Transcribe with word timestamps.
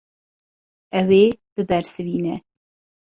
Ew 0.99 1.09
ê 1.21 1.23
bibersivîne. 1.55 2.35